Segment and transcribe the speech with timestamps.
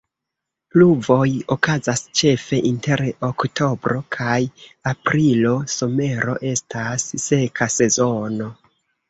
[0.75, 1.25] Pluvoj
[1.55, 4.39] okazas ĉefe inter oktobro kaj
[4.93, 8.51] aprilo; somero estas seka sezono.